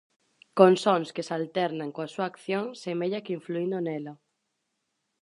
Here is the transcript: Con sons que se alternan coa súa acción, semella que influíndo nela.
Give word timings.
Con 0.59 0.73
sons 0.83 1.07
que 1.15 1.25
se 1.27 1.33
alternan 1.39 1.93
coa 1.95 2.11
súa 2.13 2.27
acción, 2.31 2.65
semella 2.83 3.23
que 3.23 3.35
influíndo 3.37 3.77
nela. 3.85 4.13